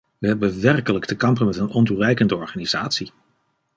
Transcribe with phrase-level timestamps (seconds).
[0.17, 3.11] We hebben werkelijk te kampen met een ontoereikende organisatie.